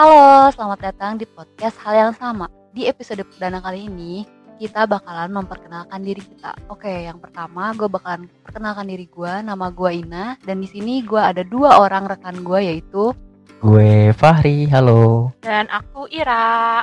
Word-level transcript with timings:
Halo, 0.00 0.48
selamat 0.56 0.80
datang 0.80 1.20
di 1.20 1.28
podcast 1.28 1.76
Hal 1.84 1.92
yang 1.92 2.12
Sama. 2.16 2.48
Di 2.72 2.88
episode 2.88 3.20
perdana 3.20 3.60
kali 3.60 3.84
ini, 3.84 4.24
kita 4.56 4.88
bakalan 4.88 5.28
memperkenalkan 5.28 6.00
diri 6.00 6.24
kita. 6.24 6.56
Oke, 6.72 7.04
yang 7.04 7.20
pertama 7.20 7.76
gue 7.76 7.84
bakalan 7.84 8.24
perkenalkan 8.40 8.88
diri 8.88 9.04
gue, 9.12 9.44
nama 9.44 9.68
gue 9.68 10.00
Ina, 10.00 10.40
dan 10.40 10.64
di 10.64 10.72
sini 10.72 11.04
gue 11.04 11.20
ada 11.20 11.44
dua 11.44 11.84
orang 11.84 12.08
rekan 12.08 12.40
gue 12.40 12.64
yaitu 12.64 13.12
Gue 13.60 14.16
Fahri, 14.16 14.64
halo. 14.72 15.36
Dan 15.44 15.68
aku 15.68 16.08
Ira. 16.08 16.80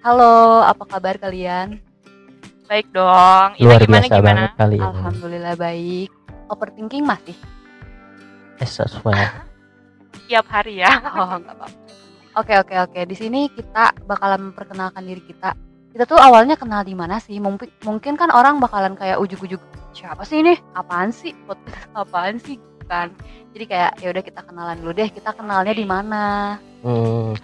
Halo, 0.00 0.64
apa 0.64 0.88
kabar 0.88 1.20
kalian? 1.20 1.76
Baik 2.72 2.88
dong. 2.88 3.60
Ina 3.60 3.64
Luar 3.68 3.80
gimana 3.84 4.00
biasa 4.00 4.16
gimana? 4.16 4.24
banget 4.24 4.52
kali 4.56 4.76
ini. 4.80 4.88
Alhamdulillah 4.88 5.54
baik. 5.60 6.08
Overthinking 6.48 7.04
masih? 7.04 7.36
As 8.64 8.80
well. 9.04 9.28
Tiap 10.32 10.48
hari 10.48 10.80
ya. 10.80 10.88
Oh, 11.04 11.36
enggak 11.36 11.52
apa-apa. 11.52 11.79
Oke, 12.38 12.54
oke, 12.54 12.74
oke. 12.78 13.00
Di 13.10 13.16
sini 13.18 13.50
kita 13.50 13.90
bakalan 14.06 14.50
memperkenalkan 14.50 15.02
diri 15.02 15.18
kita. 15.26 15.50
Kita 15.90 16.06
tuh 16.06 16.22
awalnya 16.22 16.54
kenal 16.54 16.86
di 16.86 16.94
mana 16.94 17.18
sih? 17.18 17.42
Mungkin 17.42 17.66
mungkin 17.82 18.14
kan 18.14 18.30
orang 18.30 18.62
bakalan 18.62 18.94
kayak 18.94 19.18
ujuk-ujuk 19.18 19.58
siapa 19.90 20.22
sih 20.22 20.38
ini? 20.38 20.54
Apaan 20.78 21.10
sih? 21.10 21.34
Podcast 21.50 21.90
apaan 21.98 22.38
sih? 22.38 22.54
Kan. 22.86 23.10
Jadi 23.50 23.64
kayak 23.66 23.98
ya 23.98 24.14
udah 24.14 24.22
kita 24.22 24.40
kenalan 24.46 24.78
dulu 24.78 24.94
deh. 24.94 25.10
Kita 25.10 25.34
kenalnya 25.34 25.74
di 25.74 25.82
mana? 25.82 26.22
Hmm, 26.86 27.34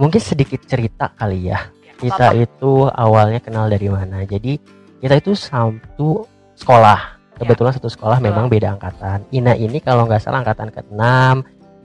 mungkin 0.00 0.20
sedikit 0.20 0.64
cerita 0.64 1.12
kali 1.12 1.52
ya. 1.52 1.68
Kita 1.96 2.32
itu 2.36 2.88
awalnya 2.88 3.40
kenal 3.40 3.68
dari 3.68 3.88
mana? 3.88 4.24
Jadi 4.24 4.56
kita 5.00 5.16
itu 5.20 5.36
satu 5.36 6.24
sekolah. 6.56 7.16
Kebetulan 7.36 7.76
satu 7.76 7.92
sekolah 7.92 8.16
memang 8.16 8.48
beda 8.48 8.80
angkatan. 8.80 9.28
Ina 9.28 9.52
ini 9.60 9.76
kalau 9.84 10.08
nggak 10.08 10.24
salah 10.24 10.40
angkatan 10.40 10.72
ke-6, 10.72 10.96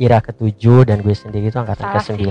Ira 0.02 0.18
ke-7 0.18 0.90
dan 0.90 0.98
gue 1.06 1.14
sendiri 1.14 1.54
itu 1.54 1.62
angkatan 1.62 1.86
Salah 1.86 2.02
ke-9. 2.02 2.26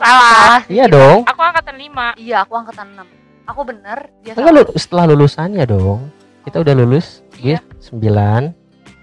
Salah. 0.00 0.58
Iya 0.72 0.84
dong. 0.88 1.18
Aku 1.28 1.40
angkatan 1.44 1.76
5. 1.76 2.16
Iya, 2.16 2.36
aku 2.48 2.52
angkatan 2.56 2.86
6. 2.96 3.04
Aku 3.44 3.60
bener, 3.66 3.98
dia 4.24 4.32
Enggak 4.32 4.52
lu 4.56 4.62
setelah 4.72 5.04
lulusannya 5.04 5.64
dong. 5.68 6.08
Kita 6.40 6.64
udah 6.64 6.72
lulus, 6.72 7.20
gue 7.36 7.54
Iya. 7.54 7.60
9. 7.76 8.56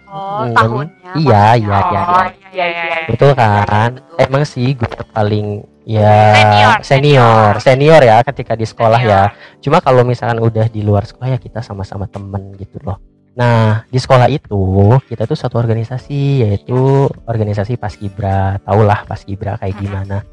Oh, 0.07 0.47
Hmm. 0.47 0.55
tahunnya. 0.55 1.11
Iya, 1.13 1.43
maksudnya. 1.53 1.59
iya, 1.59 1.77
iya, 1.77 1.77
Oh, 1.77 1.91
iya. 1.91 2.01
Iya, 2.49 2.65
iya, 2.65 2.83
iya. 2.87 2.97
Betul 3.05 3.31
kan? 3.35 3.89
Betul. 4.01 4.17
Emang 4.23 4.43
sih 4.47 4.67
gue 4.73 4.89
paling 5.11 5.47
ya 5.83 6.15
Senior, 6.35 6.75
senior, 6.81 7.51
senior 7.59 8.01
ya 8.01 8.17
ketika 8.23 8.55
di 8.55 8.65
sekolah 8.65 8.99
ya. 8.99 9.21
Cuma 9.59 9.77
kalau 9.77 10.01
misalkan 10.01 10.39
udah 10.39 10.67
di 10.67 10.81
luar 10.81 11.05
sekolah 11.05 11.35
ya 11.35 11.39
kita 11.39 11.59
sama-sama 11.59 12.07
temen 12.07 12.55
gitu 12.55 12.79
loh. 12.81 12.97
Nah 13.37 13.85
di 13.85 14.01
sekolah 14.01 14.27
itu 14.33 14.97
kita 15.05 15.29
tuh 15.29 15.37
satu 15.37 15.61
organisasi 15.61 16.41
yaitu 16.41 17.05
organisasi 17.29 17.77
Paskibra. 17.77 18.57
Tahulah 18.65 19.05
Paskibra 19.05 19.61
kayak 19.61 19.77
gimana. 19.77 20.25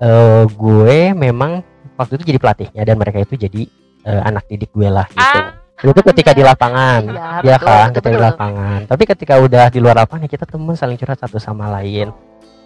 Eh 0.00 0.48
gue 0.48 1.12
memang 1.12 1.60
waktu 2.00 2.16
itu 2.16 2.32
jadi 2.32 2.38
pelatihnya 2.40 2.82
dan 2.88 2.96
mereka 2.96 3.20
itu 3.20 3.36
jadi 3.36 3.68
eh, 4.08 4.22
anak 4.24 4.48
didik 4.48 4.72
gue 4.72 4.88
lah 4.88 5.04
gitu. 5.12 5.20
Ah, 5.20 5.52
Itu 5.78 6.02
ketika 6.02 6.34
di 6.34 6.42
lapangan, 6.42 7.02
Iya, 7.06 7.54
ya 7.54 7.54
betul, 7.54 7.68
kan, 7.68 7.76
betul, 7.78 7.94
ketika 7.94 8.10
di 8.10 8.22
lapangan. 8.24 8.78
Tapi 8.88 9.02
ketika 9.06 9.34
udah 9.38 9.64
di 9.70 9.78
luar 9.78 9.96
lapangan 10.02 10.26
ya 10.26 10.30
kita 10.32 10.46
temen 10.48 10.74
saling 10.74 10.98
curhat 10.98 11.20
satu 11.20 11.38
sama 11.38 11.70
lain. 11.70 12.10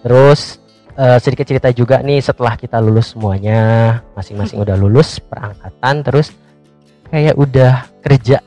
Terus 0.07 0.63
eh, 0.95 1.19
sedikit 1.19 1.45
cerita 1.45 1.69
juga 1.75 2.01
nih 2.01 2.23
setelah 2.23 2.55
kita 2.55 2.79
lulus 2.79 3.19
semuanya, 3.19 3.99
masing-masing 4.15 4.61
udah 4.65 4.79
lulus 4.79 5.19
perangkatan, 5.19 5.95
terus 6.07 6.31
kayak 7.11 7.35
udah 7.37 7.85
kerja 8.01 8.41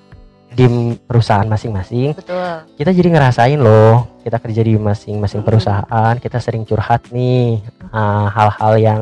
di 0.56 0.66
perusahaan 0.98 1.46
masing-masing. 1.46 2.16
Betul. 2.16 2.64
Kita 2.80 2.90
jadi 2.96 3.10
ngerasain 3.12 3.60
loh, 3.60 4.20
kita 4.24 4.40
kerja 4.40 4.62
di 4.64 4.80
masing-masing 4.80 5.44
Hmm. 5.44 5.48
perusahaan, 5.52 6.14
kita 6.16 6.40
sering 6.40 6.64
curhat 6.64 7.12
nih 7.12 7.60
ah, 7.92 8.32
hal-hal 8.32 8.74
yang 8.80 9.02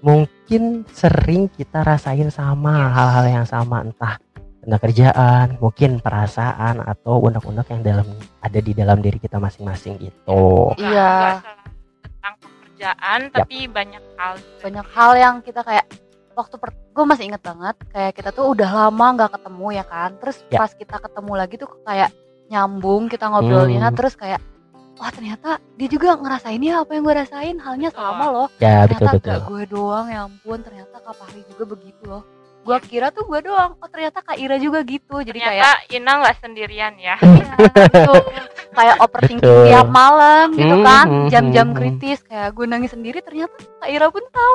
mungkin 0.00 0.86
sering 0.92 1.50
kita 1.50 1.82
rasain 1.82 2.30
sama 2.30 2.70
Yes. 2.86 2.92
hal-hal 2.94 3.24
yang 3.26 3.46
sama 3.48 3.82
entah 3.82 4.14
tentang 4.62 4.80
kerjaan, 4.80 5.46
mungkin 5.60 6.00
perasaan 6.00 6.80
atau 6.80 7.20
unek-unek 7.20 7.68
yang 7.68 7.82
dalam 7.84 8.08
ada 8.40 8.58
di 8.60 8.72
dalam 8.72 9.02
diri 9.02 9.20
kita 9.20 9.36
masing-masing 9.36 10.00
gitu. 10.00 10.72
Iya. 10.80 11.42
tentang 12.00 12.34
pekerjaan, 12.40 13.20
tapi 13.28 13.68
banyak 13.68 14.02
hal. 14.16 14.32
banyak 14.64 14.86
hal 14.88 15.12
yang 15.14 15.34
kita 15.44 15.60
kayak 15.60 15.84
waktu 16.34 16.54
per 16.56 16.70
gue 16.70 17.04
masih 17.04 17.24
inget 17.26 17.40
banget 17.40 17.76
kayak 17.88 18.12
kita 18.12 18.30
tuh 18.30 18.50
udah 18.50 18.66
lama 18.86 19.06
nggak 19.14 19.30
ketemu 19.32 19.66
ya 19.72 19.84
kan 19.84 20.10
terus 20.16 20.36
Ya. 20.46 20.58
pas 20.58 20.70
kita 20.70 20.96
ketemu 20.98 21.32
lagi 21.32 21.54
tuh 21.56 21.70
kayak 21.80 22.10
nyambung 22.46 23.06
kita 23.06 23.24
ngobrolinnya 23.26 23.88
Hmm. 23.88 23.96
terus 23.96 24.14
kayak 24.14 24.40
wah 24.94 25.10
ternyata 25.10 25.58
dia 25.74 25.88
juga 25.88 26.14
ngerasain 26.14 26.60
ya 26.60 26.80
apa 26.80 26.90
yang 26.92 27.02
gue 27.02 27.14
rasain 27.16 27.56
halnya 27.56 27.90
sama 27.90 28.26
loh 28.28 28.48
Ya 28.56 28.84
betul 28.84 28.94
ternyata 29.00 29.10
betul. 29.16 29.30
gak 29.30 29.40
gue 29.44 29.62
doang 29.68 30.06
ya 30.06 30.18
ampun 30.22 30.58
ternyata 30.60 30.94
kak 30.96 31.14
Fahri 31.14 31.42
juga 31.48 31.64
begitu 31.68 32.02
loh 32.04 32.22
gue 32.64 32.76
kira 32.82 33.10
tuh 33.10 33.24
gue 33.24 33.40
doang 33.42 33.76
oh 33.76 33.88
ternyata 33.88 34.18
kak 34.20 34.36
Ira 34.36 34.56
juga 34.56 34.80
gitu 34.82 35.20
jadi 35.20 35.36
kayak 35.36 35.66
Ternyata 35.84 35.92
Ina 35.92 36.12
nggak 36.16 36.36
sendirian 36.38 36.94
ya. 36.96 37.16
Betul. 37.76 38.22
Kayak 38.74 38.96
overthinking 39.00 39.40
Betul. 39.40 39.66
tiap 39.70 39.88
malam 39.88 40.46
gitu 40.52 40.76
Hmm, 40.76 40.84
kan 40.84 41.06
hmm, 41.06 41.28
jam-jam 41.30 41.66
hmm, 41.66 41.72
hmm. 41.72 41.78
kritis 41.78 42.18
kayak 42.26 42.48
gue 42.52 42.66
nangis 42.66 42.90
sendiri 42.92 43.18
ternyata 43.22 43.54
kak 43.80 43.88
Ira 43.88 44.06
pun 44.10 44.24
tahu 44.28 44.54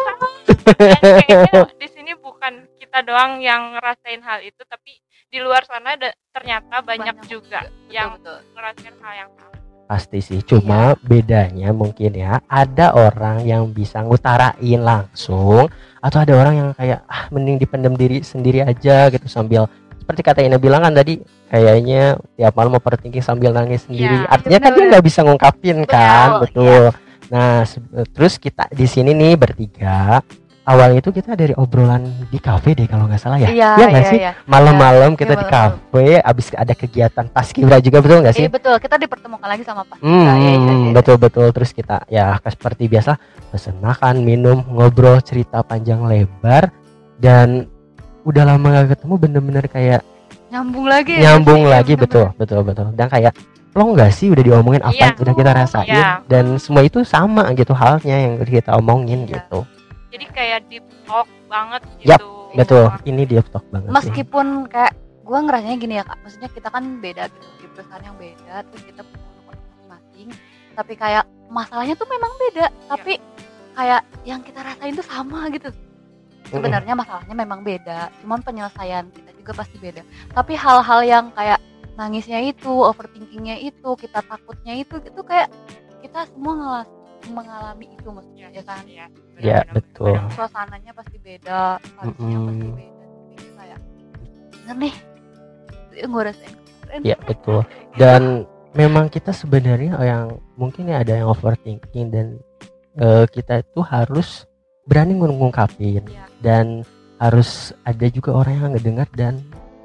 Dan 0.80 1.00
kayaknya 1.02 1.66
di 1.76 1.88
sini 1.90 2.12
bukan 2.20 2.54
kita 2.78 3.02
doang 3.06 3.42
yang 3.42 3.74
ngerasain 3.78 4.22
hal 4.22 4.42
itu, 4.42 4.62
tapi 4.66 4.98
di 5.30 5.38
luar 5.38 5.62
sana 5.66 5.94
ada 5.94 6.10
ternyata 6.34 6.82
banyak, 6.82 7.16
juga 7.30 7.62
yang 7.90 8.18
betul. 8.18 8.38
ngerasain 8.58 8.96
hal 9.02 9.14
yang 9.14 9.30
sama. 9.38 9.56
Pasti 9.90 10.20
sih, 10.22 10.42
cuma 10.46 10.94
bedanya 11.02 11.74
mungkin 11.74 12.14
ya 12.14 12.38
ada 12.46 12.94
orang 12.94 13.42
yang 13.42 13.74
bisa 13.74 14.06
ngutarain 14.06 14.82
langsung 14.82 15.66
atau 16.00 16.18
ada 16.22 16.34
orang 16.38 16.54
yang 16.56 16.70
kayak 16.78 17.02
ah 17.10 17.26
mending 17.34 17.58
dipendam 17.58 17.98
diri 17.98 18.22
sendiri 18.22 18.62
aja 18.62 19.10
gitu 19.10 19.26
sambil 19.26 19.66
seperti 20.10 20.26
kata 20.26 20.42
Ina 20.42 20.58
bilang 20.58 20.82
kan 20.82 20.90
tadi 20.90 21.22
kayaknya 21.46 22.18
tiap 22.34 22.58
malam 22.58 22.74
overthinking 22.74 23.22
sambil 23.22 23.54
nangis 23.54 23.86
sendiri. 23.86 24.26
Iya, 24.26 24.26
Artinya 24.26 24.58
kan 24.58 24.72
dia 24.72 24.82
bener. 24.82 24.90
nggak 24.90 25.06
bisa 25.06 25.20
ngungkapin 25.22 25.78
kan, 25.86 26.42
Betul, 26.42 26.66
betul. 26.66 26.84
Nah, 27.30 27.62
se- 27.62 27.86
terus 28.10 28.34
kita 28.36 28.66
di 28.74 28.90
sini 28.90 29.14
nih 29.14 29.38
bertiga 29.38 30.18
awalnya 30.66 30.98
itu 31.00 31.10
kita 31.12 31.34
dari 31.34 31.54
obrolan 31.54 32.02
di 32.26 32.42
kafe 32.42 32.74
deh 32.74 32.86
kalau 32.86 33.06
nggak 33.06 33.22
salah 33.22 33.38
ya. 33.38 33.54
Iya, 33.54 33.70
Iya 33.76 33.86
nggak 33.86 34.02
iya, 34.02 34.10
sih? 34.10 34.20
iya. 34.20 34.32
Malam-malam 34.46 35.14
kita 35.14 35.34
Iya, 35.34 35.42
di 35.42 35.46
kafe, 35.46 36.06
abis 36.20 36.46
ada 36.54 36.74
kegiatan 36.74 37.26
paskibra 37.28 37.78
juga 37.78 38.02
betul 38.02 38.26
nggak 38.26 38.34
sih? 38.34 38.46
Iya 38.46 38.52
betul, 38.52 38.76
kita 38.82 38.98
dipertemukan 38.98 39.46
lagi 39.46 39.62
sama 39.62 39.86
Pak. 39.86 40.02
Hmm, 40.02 40.26
Iya, 40.26 40.34
iya, 40.34 40.52
iya. 40.58 40.90
betul 40.90 41.16
betul 41.18 41.54
terus 41.54 41.70
kita 41.70 42.02
ya 42.08 42.34
seperti 42.44 42.90
biasa 42.90 43.14
pesen 43.48 43.78
makan, 43.78 44.26
minum, 44.26 44.66
ngobrol, 44.68 45.22
cerita 45.22 45.62
panjang 45.62 46.02
lebar 46.02 46.74
dan 47.18 47.70
udah 48.24 48.44
lama 48.46 48.68
gak 48.74 48.88
ketemu 48.94 49.14
bener-bener 49.18 49.66
kayak 49.66 50.02
Nyambung 50.50 50.86
lagi. 50.86 51.14
ya, 51.14 51.38
nyambung 51.38 51.62
sih? 51.62 51.70
lagi 51.70 51.94
betul 51.94 52.26
betul 52.36 52.62
betul 52.66 52.90
dan 52.94 53.06
kayak 53.06 53.34
lo 53.70 53.86
nggak 53.94 54.10
sih 54.10 54.28
udah 54.28 54.42
diomongin 54.42 54.82
apa 54.82 54.92
Iya. 54.92 55.06
yang 55.06 55.18
udah 55.20 55.34
kita 55.36 55.52
rasain 55.54 55.94
Iya. 55.94 56.10
dan 56.26 56.46
semua 56.58 56.82
itu 56.82 57.06
sama 57.06 57.46
gitu 57.54 57.72
halnya 57.72 58.18
yang 58.18 58.34
udah 58.36 58.50
kita 58.52 58.72
omongin 58.74 59.24
Iya. 59.24 59.40
gitu 59.40 59.60
Jadi 60.10 60.26
kayak 60.28 60.60
deep 60.66 60.86
talk 61.06 61.30
banget 61.46 61.82
Yap, 62.02 62.18
gitu. 62.18 62.58
betul 62.58 62.86
ini 63.06 63.24
dia 63.24 63.46
talk 63.46 63.62
banget 63.70 63.86
sih 63.86 63.94
Meskipun 63.94 64.46
kayak 64.66 64.94
gue 65.22 65.38
ngerasanya 65.38 65.78
gini 65.78 65.94
ya 65.94 66.04
kak, 66.04 66.18
maksudnya 66.20 66.50
kita 66.50 66.68
kan 66.68 66.84
beda 66.98 67.30
gitu 67.30 67.48
di 67.56 67.68
perusahaan 67.70 68.02
yang 68.02 68.18
beda, 68.18 68.66
terus 68.66 68.84
kita 68.84 69.02
punya 69.06 69.30
masing-masing. 69.46 70.28
Tapi 70.74 70.94
kayak 70.98 71.24
masalahnya 71.48 71.94
tuh 71.94 72.10
memang 72.10 72.32
beda, 72.40 72.66
tapi 72.90 73.14
kayak 73.72 74.02
yang 74.26 74.42
kita 74.42 74.60
rasain 74.60 74.98
tuh 74.98 75.06
sama 75.06 75.46
gitu. 75.54 75.70
Sebenarnya 76.50 76.94
masalahnya 76.98 77.36
memang 77.38 77.62
beda, 77.62 78.10
cuman 78.26 78.42
penyelesaian 78.42 79.06
kita 79.14 79.32
juga 79.38 79.52
pasti 79.62 79.78
beda. 79.78 80.02
Tapi 80.34 80.54
hal-hal 80.58 81.02
yang 81.06 81.26
kayak 81.38 81.62
nangisnya 81.96 82.42
itu, 82.42 82.70
overthinkingnya 82.70 83.62
itu, 83.62 83.90
kita 83.98 84.26
takutnya 84.26 84.74
itu, 84.74 84.98
itu 85.04 85.22
kayak 85.22 85.50
kita 86.02 86.26
semua 86.34 86.54
ngelas 86.58 86.90
mengalami 87.30 87.86
itu 87.92 88.08
maksudnya 88.10 88.48
ya 88.50 88.64
kan. 88.66 88.84
Iya, 88.88 89.06
Ya, 89.40 89.64
benar-benar, 89.64 89.76
betul. 89.76 90.16
suasananya 90.36 90.92
pasti 90.92 91.18
beda, 91.22 91.80
kondisinya 91.96 92.38
pasti 92.44 92.66
Mm-mm. 92.66 92.76
beda. 92.76 93.06
Tapi 93.30 93.48
kayak 93.56 93.80
bener 94.66 94.76
nih, 94.80 94.94
gue 96.08 96.22
rasain 96.24 96.56
ya 97.06 97.18
betul 97.22 97.62
dan 98.02 98.50
memang 98.74 99.10
kita 99.14 99.30
sebenarnya 99.30 99.98
yang 100.02 100.42
mungkin 100.58 100.90
ya 100.90 101.06
ada 101.06 101.22
yang 101.22 101.30
overthinking 101.30 102.10
dan 102.10 102.28
eh, 102.98 103.26
kita 103.30 103.62
itu 103.62 103.82
harus 103.86 104.49
berani 104.90 105.14
ngungkapin 105.14 106.02
Iya. 106.02 106.26
dan 106.42 106.66
harus 107.22 107.72
ada 107.86 108.06
juga 108.10 108.34
orang 108.34 108.54
yang 108.58 108.72
ngedengar 108.74 109.08
dan 109.14 109.34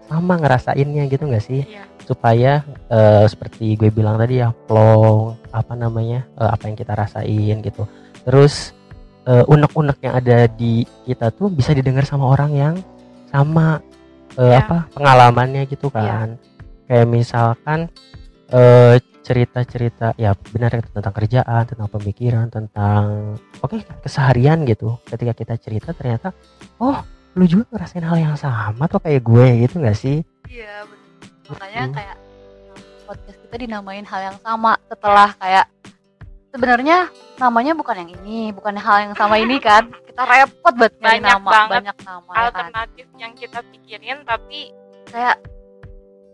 sama 0.08 0.36
ngerasainnya 0.36 1.04
gitu 1.06 1.28
nggak 1.28 1.44
sih 1.44 1.62
Iya. 1.62 1.84
supaya 2.04 2.52
eh, 2.88 3.24
seperti 3.28 3.76
gue 3.76 3.92
bilang 3.92 4.16
tadi 4.16 4.40
ya 4.40 4.48
plong 4.64 5.36
apa 5.52 5.72
namanya 5.76 6.24
eh, 6.34 6.48
apa 6.48 6.64
yang 6.66 6.76
kita 6.76 6.96
rasain 6.96 7.56
gitu 7.60 7.84
terus 8.24 8.72
eh, 9.24 9.44
unek-unek 9.44 10.00
yang 10.00 10.14
ada 10.16 10.48
di 10.48 10.84
kita 11.04 11.28
tuh 11.30 11.48
bisa 11.48 11.72
didengar 11.72 12.04
sama 12.04 12.28
orang 12.28 12.52
yang 12.52 12.74
sama 13.28 13.80
eh, 14.36 14.48
Iya. 14.48 14.64
apa 14.64 14.76
pengalamannya 14.92 15.68
gitu 15.68 15.92
kan 15.92 16.40
kayak 16.84 17.08
misalkan 17.08 17.88
eh 18.52 19.00
cerita-cerita 19.24 20.12
ya 20.14 20.36
benar 20.52 20.84
tentang 20.84 21.10
kerjaan 21.10 21.62
tentang 21.64 21.88
pemikiran 21.88 22.46
tentang 22.46 23.34
oke 23.58 23.80
keseharian 24.04 24.68
gitu 24.68 25.00
ketika 25.02 25.32
kita 25.32 25.54
cerita 25.56 25.90
ternyata 25.90 26.36
oh 26.76 27.00
lu 27.34 27.48
juga 27.48 27.64
ngerasain 27.72 28.04
hal 28.04 28.18
yang 28.20 28.36
sama 28.36 28.84
tuh 28.84 29.00
kayak 29.00 29.24
gue 29.24 29.46
gitu 29.64 29.80
nggak 29.80 29.96
sih 29.96 30.20
iya 30.46 30.84
bener. 30.84 31.48
makanya 31.50 31.82
Mm. 31.82 31.94
kayak 31.96 32.16
podcast 33.04 33.38
kita 33.40 33.56
dinamain 33.58 34.04
hal 34.04 34.20
yang 34.22 34.38
sama 34.38 34.72
setelah 34.86 35.28
kayak 35.34 35.66
sebenarnya 36.48 36.98
namanya 37.34 37.72
bukan 37.74 37.96
yang 37.98 38.10
ini 38.22 38.52
bukan 38.52 38.76
hal 38.76 39.08
yang 39.08 39.14
sama 39.16 39.36
ini 39.36 39.56
kan 39.66 39.88
kita 40.04 40.22
repot 40.22 40.72
banget 40.72 40.94
nyari 41.00 41.10
Banyak 41.18 41.24
nama 41.26 41.48
banget 41.50 41.72
banyak 41.80 41.98
nama 42.04 42.30
ya 42.30 42.36
kan 42.36 42.44
alternatif 42.44 43.06
yang 43.16 43.32
kita 43.34 43.58
pikirin 43.72 44.18
tapi 44.22 44.60
kayak 45.08 45.36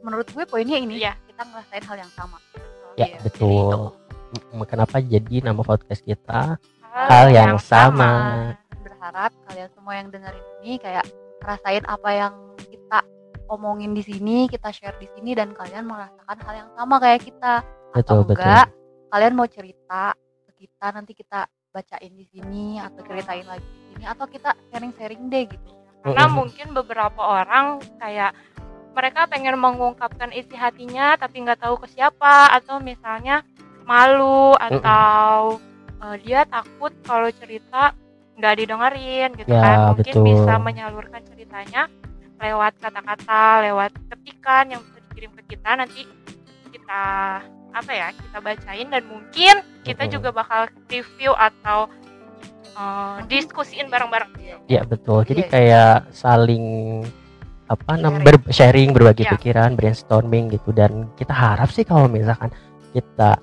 menurut 0.00 0.26
gue 0.26 0.44
poinnya 0.44 0.76
ini 0.76 1.00
Iya. 1.00 1.14
kita 1.24 1.42
ngerasain 1.44 1.84
hal 1.86 1.96
yang 1.96 2.12
sama 2.12 2.36
ya 3.00 3.16
Iya, 3.16 3.18
betul. 3.24 3.96
Mm, 4.52 4.62
kenapa 4.68 4.96
jadi 5.02 5.36
nama 5.42 5.60
podcast 5.64 6.02
kita? 6.04 6.60
Hal, 6.90 7.06
hal 7.08 7.26
yang 7.32 7.54
sama. 7.58 8.12
berharap 8.80 9.32
kalian 9.48 9.70
semua 9.72 9.94
yang 9.96 10.08
dengerin 10.12 10.44
ini 10.60 10.76
kayak 10.76 11.04
ngerasain 11.40 11.84
apa 11.88 12.08
yang 12.12 12.34
kita 12.68 12.98
omongin 13.48 13.96
di 13.96 14.04
sini, 14.04 14.44
kita 14.46 14.68
share 14.70 14.94
di 15.00 15.08
sini 15.16 15.32
dan 15.32 15.56
kalian 15.56 15.88
merasakan 15.88 16.36
hal 16.44 16.54
yang 16.54 16.70
sama 16.76 17.00
kayak 17.00 17.24
kita. 17.24 17.64
betul 17.90 18.22
atau 18.22 18.28
betul 18.28 18.38
enggak, 18.38 18.66
kalian 19.10 19.34
mau 19.34 19.48
cerita 19.50 20.02
ke 20.46 20.52
kita 20.62 20.86
nanti 20.94 21.12
kita 21.16 21.40
bacain 21.74 22.12
di 22.14 22.26
sini 22.30 22.78
atau 22.78 23.00
ceritain 23.02 23.46
lagi 23.46 23.66
di 23.66 23.82
sini 23.94 24.04
atau 24.06 24.26
kita 24.30 24.50
sharing-sharing 24.70 25.22
deh 25.30 25.44
gitu. 25.50 25.70
karena 26.00 26.26
mungkin 26.32 26.72
beberapa 26.72 27.20
orang 27.20 27.82
kayak 27.98 28.30
mereka 28.90 29.26
pengen 29.26 29.56
mengungkapkan 29.56 30.30
isi 30.30 30.52
hatinya 30.52 31.14
tapi 31.14 31.40
nggak 31.40 31.60
tahu 31.60 31.78
ke 31.78 31.86
siapa 31.88 32.50
atau 32.50 32.78
misalnya 32.78 33.42
malu 33.82 34.54
atau 34.54 35.58
eh, 36.00 36.16
dia 36.20 36.42
takut 36.44 36.92
kalau 37.02 37.30
cerita 37.30 37.94
nggak 38.34 38.54
didengerin 38.56 39.30
gitu 39.36 39.48
Ya, 39.48 39.60
kan 39.60 39.76
mungkin 39.92 40.14
betul. 40.16 40.24
bisa 40.26 40.52
menyalurkan 40.56 41.22
ceritanya 41.26 41.82
lewat 42.40 42.72
kata-kata 42.78 43.42
lewat 43.62 43.92
ketikan 44.08 44.64
yang 44.70 44.80
bisa 44.80 44.98
dikirim 45.06 45.30
ke 45.34 45.42
kita 45.50 45.70
nanti 45.76 46.08
kita 46.72 47.02
apa 47.70 47.92
ya 47.92 48.08
kita 48.10 48.38
bacain 48.40 48.88
dan 48.88 49.04
mungkin 49.06 49.54
kita 49.84 50.02
Mm-mm. 50.02 50.14
juga 50.16 50.28
bakal 50.32 50.60
review 50.88 51.36
atau 51.36 51.86
eh, 52.72 53.16
diskusiin 53.28 53.86
bareng-bareng 53.86 54.30
ya 54.66 54.82
betul 54.82 55.20
jadi 55.22 55.42
Iya. 55.44 55.50
kayak 55.52 55.94
saling 56.10 56.64
apa 57.70 57.94
Sharing. 57.94 58.24
ber- 58.26 58.48
sharing 58.50 58.90
berbagi 58.90 59.24
Ya. 59.24 59.30
pikiran 59.32 59.70
brainstorming 59.72 60.50
gitu 60.50 60.74
dan 60.74 61.06
kita 61.14 61.30
harap 61.30 61.70
sih 61.70 61.86
kalau 61.86 62.10
misalkan 62.10 62.50
kita 62.90 63.38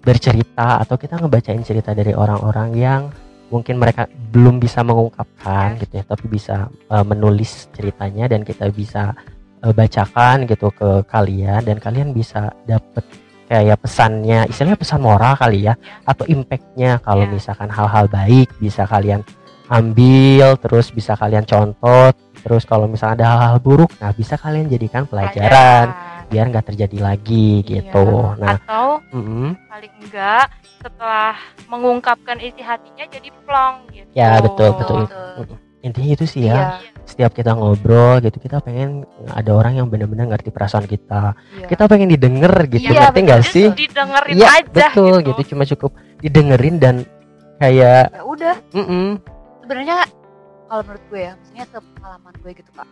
bercerita 0.00 0.82
atau 0.82 0.94
kita 0.94 1.14
ngebacain 1.16 1.62
cerita 1.62 1.92
dari 1.92 2.10
orang-orang 2.10 2.70
yang 2.74 3.02
mungkin 3.48 3.78
mereka 3.78 4.04
belum 4.34 4.58
bisa 4.58 4.82
mengungkapkan 4.82 5.78
Yes. 5.78 5.80
gitu 5.86 5.92
ya 5.94 6.04
tapi 6.04 6.24
bisa 6.26 6.56
uh, 6.90 7.00
menulis 7.02 7.70
ceritanya 7.70 8.26
dan 8.26 8.42
kita 8.42 8.68
bisa 8.68 9.14
uh, 9.62 9.72
bacakan 9.72 10.44
gitu 10.44 10.68
ke 10.70 11.06
kalian 11.06 11.62
dan 11.62 11.78
kalian 11.78 12.10
bisa 12.10 12.52
dapet 12.64 13.06
kayak 13.46 13.80
pesannya 13.80 14.44
istilahnya 14.44 14.76
pesan 14.76 15.00
moral 15.00 15.32
kali 15.34 15.64
ya 15.64 15.74
atau 16.02 16.26
impactnya 16.26 17.00
kalau 17.00 17.24
Ya. 17.24 17.32
misalkan 17.32 17.70
hal-hal 17.70 18.04
baik 18.06 18.52
bisa 18.58 18.84
kalian 18.84 19.24
ambil 19.68 20.56
terus 20.56 20.88
bisa 20.88 21.12
kalian 21.12 21.44
contoh 21.44 22.12
terus 22.40 22.62
kalau 22.64 22.86
misalnya 22.86 23.14
ada 23.18 23.26
hal-hal 23.34 23.58
buruk 23.58 23.90
nah 23.98 24.10
bisa 24.12 24.34
kalian 24.34 24.66
jadikan 24.66 25.04
pelajaran 25.04 25.92
biar 26.28 26.44
nggak 26.52 26.66
terjadi 26.72 26.98
lagi 27.00 27.64
Iya. 27.64 27.88
gitu 27.88 28.04
nah 28.36 28.60
atau 28.60 29.00
mm-mm. 29.16 29.56
paling 29.66 29.92
enggak 30.04 30.46
setelah 30.78 31.34
mengungkapkan 31.66 32.36
isi 32.38 32.60
hatinya 32.60 33.04
jadi 33.08 33.28
plong 33.44 33.74
gitu 33.90 34.06
Ya, 34.16 34.40
betul, 34.42 34.72
Betul. 34.74 35.04
intinya 35.78 36.10
itu 36.10 36.26
sih 36.26 36.48
ya 36.50 36.80
Iya, 36.82 36.90
setiap 37.06 37.32
kita 37.32 37.56
ngobrol 37.56 38.20
gitu 38.20 38.36
kita 38.36 38.60
pengen 38.60 39.08
ada 39.30 39.50
orang 39.56 39.80
yang 39.80 39.86
benar-benar 39.88 40.28
ngerti 40.28 40.52
perasaan 40.52 40.84
kita 40.84 41.32
iya. 41.56 41.66
kita 41.66 41.88
pengen 41.88 42.12
didengar 42.12 42.52
gitu 42.68 42.92
Iya, 42.92 43.08
ngerti 43.08 43.14
betul. 43.16 43.26
nggak 43.26 43.42
sih 43.48 43.66
didengerin 43.72 44.34
Iya 44.36 44.48
aja 44.60 44.86
betul 44.92 45.14
gitu, 45.24 45.30
gitu. 45.32 45.40
cuma 45.54 45.64
cukup 45.64 45.90
didengerin 46.20 46.76
dan 46.76 46.94
kayak 47.58 48.12
ya 48.12 48.22
udah 48.22 48.54
mm-mm, 48.76 49.06
sebenarnya 49.64 49.96
kalau 50.68 50.82
menurut 50.84 51.04
gue 51.08 51.20
ya 51.20 51.32
maksudnya 51.34 51.66
sepengalaman 51.66 52.34
gue 52.38 52.52
gitu 52.54 52.70
kak 52.76 52.88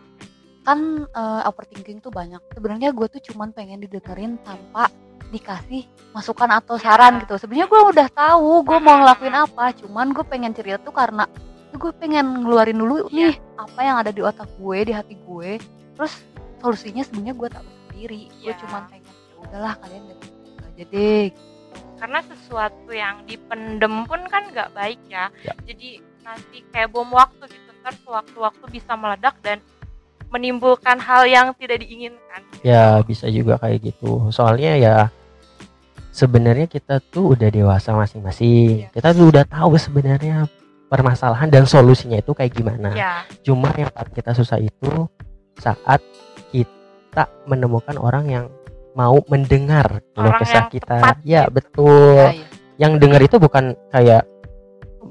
kan 0.67 0.79
eh, 1.07 1.41
overthinking 1.47 2.03
tuh 2.03 2.11
banyak 2.11 2.41
sebenarnya 2.51 2.89
gue 2.91 3.07
tuh 3.07 3.21
cuman 3.31 3.55
pengen 3.55 3.79
didengerin 3.79 4.35
tanpa 4.43 4.91
dikasih 5.27 5.83
masukan 6.11 6.47
atau 6.55 6.79
saran 6.79 7.19
gitu 7.23 7.35
sebenarnya 7.35 7.67
gue 7.67 7.81
udah 7.95 8.07
tahu 8.11 8.63
gue 8.63 8.79
mau 8.79 8.95
ngelakuin 9.03 9.35
apa 9.35 9.75
cuman 9.75 10.11
gue 10.15 10.23
pengen 10.23 10.51
cerita 10.55 10.79
tuh 10.79 10.95
karena 10.95 11.27
gue 11.71 11.91
pengen 11.99 12.43
ngeluarin 12.47 12.79
dulu 12.79 13.11
Iya. 13.11 13.31
nih 13.31 13.33
apa 13.59 13.79
yang 13.83 13.95
ada 13.99 14.11
di 14.15 14.21
otak 14.23 14.47
gue 14.55 14.77
di 14.87 14.93
hati 14.95 15.15
gue 15.19 15.59
terus 15.95 16.13
solusinya 16.63 17.03
sebenarnya 17.03 17.35
gue 17.35 17.49
tahu 17.51 17.67
sendiri 17.91 18.21
gue 18.31 18.51
Iya. 18.51 18.59
cuman 18.63 18.81
pengen 18.87 19.13
ya 19.13 19.35
udahlah 19.43 19.73
kalian 19.83 20.03
dengerin 20.09 20.63
aja 20.63 20.83
deh 20.89 21.25
karena 21.97 22.19
sesuatu 22.23 22.89
yang 22.93 23.15
dipendem 23.25 24.05
pun 24.05 24.21
kan 24.29 24.45
nggak 24.53 24.69
baik 24.77 25.01
ya. 25.09 25.33
Ya. 25.43 25.53
jadi 25.65 25.99
nanti 26.23 26.61
kayak 26.71 26.93
bom 26.93 27.09
waktu 27.09 27.43
gitu 27.51 27.66
ntar 27.87 28.03
sewaktu-waktu 28.03 28.65
bisa 28.67 28.99
meledak 28.99 29.39
dan 29.39 29.63
menimbulkan 30.27 30.99
hal 30.99 31.23
yang 31.23 31.55
tidak 31.55 31.79
diinginkan. 31.79 32.43
Ya 32.59 32.99
bisa 32.99 33.31
juga 33.31 33.55
kayak 33.55 33.79
gitu. 33.95 34.27
Soalnya 34.27 34.75
ya 34.75 34.95
sebenarnya 36.11 36.67
kita 36.67 36.99
tuh 36.99 37.39
udah 37.39 37.47
dewasa 37.47 37.95
masing-masing. 37.95 38.83
Iya. 38.83 38.87
kita 38.91 39.15
tuh 39.15 39.31
udah 39.31 39.47
tahu 39.47 39.79
sebenarnya 39.79 40.51
permasalahan 40.91 41.47
dan 41.47 41.63
solusinya 41.63 42.19
itu 42.19 42.35
kayak 42.35 42.59
gimana. 42.59 42.91
Ya 42.91 43.23
cuma 43.47 43.71
yang 43.79 43.87
paling 43.87 44.11
kita 44.11 44.35
susah 44.35 44.59
itu 44.59 45.07
saat 45.55 46.03
kita 46.51 47.31
menemukan 47.47 47.95
orang 47.95 48.27
yang 48.27 48.45
mau 48.99 49.15
mendengar 49.31 50.03
keluh 50.11 50.35
kesah 50.35 50.67
kita. 50.67 50.99
tepat 50.99 51.23
ya 51.23 51.47
gitu. 51.47 51.55
betul. 51.55 52.19
Ya, 52.19 52.35
ya. 52.35 52.47
yang 52.83 52.99
dengar 52.99 53.23
itu 53.23 53.39
bukan 53.39 53.79
kayak 53.95 54.27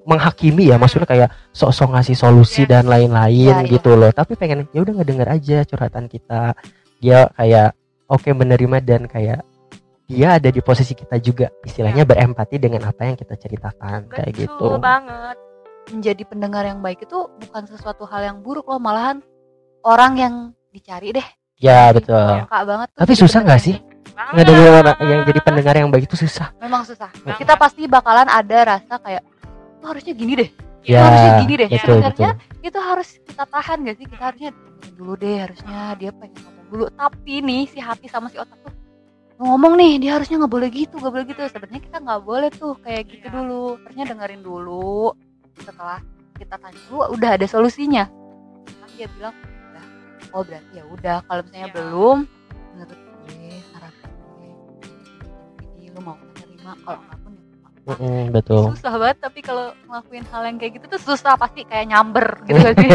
menghakimi 0.07 0.71
ya 0.71 0.79
maksudnya 0.79 1.05
kayak 1.05 1.29
sok-sok 1.51 1.93
ngasih 1.93 2.15
solusi 2.15 2.63
Yes. 2.63 2.71
dan 2.71 2.85
lain-lain 2.87 3.51
Ya, 3.51 3.59
ya. 3.61 3.69
gitu 3.69 3.93
loh. 3.93 4.09
Tapi 4.09 4.33
pengen 4.35 4.71
ya 4.71 4.81
udah 4.81 4.95
ngedenger 4.97 5.29
aja 5.29 5.59
curhatan 5.63 6.07
kita. 6.07 6.55
Dia 6.97 7.27
kayak 7.35 7.75
oke 8.07 8.31
menerima 8.31 8.79
dan 8.81 9.03
kayak 9.05 9.43
dia 10.07 10.39
ada 10.39 10.49
di 10.49 10.63
posisi 10.63 10.95
kita 10.95 11.19
juga. 11.19 11.51
Istilahnya 11.61 12.07
berempati 12.07 12.57
dengan 12.57 12.87
apa 12.87 13.03
yang 13.05 13.19
kita 13.19 13.35
ceritakan 13.35 14.07
kayak 14.07 14.31
betul 14.33 14.47
gitu. 14.47 14.67
banget. 14.79 15.37
Menjadi 15.87 16.23
pendengar 16.25 16.63
yang 16.63 16.79
baik 16.79 17.03
itu 17.03 17.19
bukan 17.43 17.63
sesuatu 17.67 18.07
hal 18.07 18.23
yang 18.25 18.39
buruk 18.41 18.67
loh 18.67 18.79
malahan 18.79 19.19
orang 19.83 20.13
yang 20.15 20.35
dicari 20.71 21.11
deh. 21.11 21.27
Ya 21.57 21.89
Jadi, 21.89 22.05
betul. 22.05 22.27
suka 22.45 22.59
banget 22.63 22.89
tuh 22.91 22.99
tapi 23.01 23.13
susah 23.13 23.41
nggak 23.43 23.59
sih? 23.61 23.77
ngedenger 24.17 24.73
orang 24.81 24.97
yang 25.05 25.21
jadi 25.25 25.41
pendengar 25.45 25.75
yang 25.77 25.89
baik 25.89 26.09
itu 26.09 26.17
susah. 26.17 26.49
Memang 26.57 26.81
susah. 26.83 27.13
Banget. 27.21 27.37
kita 27.37 27.53
pasti 27.55 27.85
bakalan 27.85 28.25
ada 28.27 28.59
rasa 28.65 28.97
kayak 28.97 29.21
"Oh, 29.21 29.36
harusnya 29.87 30.15
gini 30.15 30.33
deh? 30.35 30.51
Ya 30.87 30.99
harusnya 31.03 31.33
gini 31.43 31.55
deh. 31.59 31.69
betul 31.71 31.99
sebenarnya 31.99 32.31
betul. 32.39 32.67
itu 32.67 32.79
harus 32.79 33.09
kita 33.27 33.45
tahan 33.47 33.77
gak 33.87 33.97
sih? 33.99 34.07
Kita 34.07 34.25
harusnya 34.31 34.51
dengerin 34.55 34.95
dulu 34.95 35.13
deh 35.19 35.37
harusnya 35.43 35.79
dia 35.99 36.11
pengen 36.15 36.39
ngomong 36.43 36.67
dulu. 36.71 36.85
Tapi 36.93 37.33
nih 37.43 37.63
si 37.67 37.79
hati 37.79 38.07
sama 38.07 38.27
si 38.31 38.39
otak 38.39 38.59
tuh 38.63 38.75
ngomong 39.37 39.77
nih 39.77 40.01
dia 40.01 40.17
harusnya 40.17 40.41
nggak 40.41 40.55
boleh 40.57 40.69
gitu 40.73 40.95
nggak 40.97 41.13
boleh 41.13 41.27
gitu. 41.29 41.41
Sebenarnya 41.51 41.83
kita 41.85 41.99
nggak 42.01 42.23
boleh 42.25 42.49
tuh 42.55 42.73
kayak 42.81 43.03
gitu 43.11 43.27
Iya. 43.29 43.35
dulu. 43.37 43.65
Harusnya 43.85 44.05
dengerin 44.09 44.43
dulu 44.43 45.13
setelah 45.57 45.99
kita 46.37 46.55
tanya 46.57 46.81
dulu 46.89 47.01
udah 47.17 47.31
ada 47.37 47.47
solusinya. 47.49 48.05
Kan 48.65 48.89
dia 48.97 49.09
bilang 49.13 49.35
udah. 49.37 49.85
Oh 50.33 50.43
berarti 50.45 50.73
ya 50.73 50.85
udah. 50.89 51.17
Kalau 51.25 51.41
misalnya 51.45 51.69
Iya. 51.69 51.77
belum 51.77 52.19
menurut 52.77 52.99
gue 53.27 53.49
saran 53.73 53.93
gue 53.97 54.51
ini 55.77 55.87
lu 55.91 56.01
mau 56.01 56.17
menerima 56.17 56.73
kalau 56.85 57.01
ya. 57.87 57.95
Mm-mm, 57.95 58.23
betul 58.29 58.75
susah 58.75 58.93
banget 58.93 59.19
tapi 59.23 59.41
kalau 59.41 59.71
ngelakuin 59.87 60.25
hal 60.27 60.43
yang 60.43 60.57
kayak 60.57 60.73
gitu 60.75 60.87
tuh 60.89 61.01
susah 61.05 61.33
pasti 61.35 61.63
kayak 61.63 61.87
nyamber 61.87 62.27
gitu 62.45 62.59
gak 62.59 62.75
sih 62.83 62.91